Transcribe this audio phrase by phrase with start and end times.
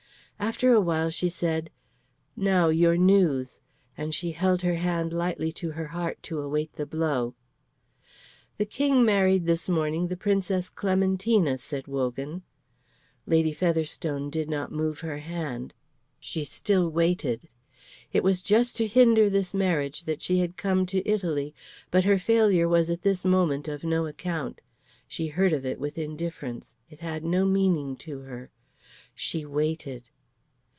[0.43, 1.69] After a while she said,
[2.35, 3.61] "Now your news;"
[3.95, 7.35] and she held her hand lightly to her heart to await the blow.
[8.57, 12.41] "The King married this morning the Princess Clementina," said Wogan.
[13.27, 15.75] Lady Featherstone did not move her hand;
[16.19, 17.47] she still waited.
[18.11, 21.53] It was just to hinder this marriage that she had come to Italy,
[21.91, 24.59] but her failure was at this moment of no account.
[25.07, 28.49] She heard of it with indifference; it had no meaning to her.
[29.13, 30.09] She waited.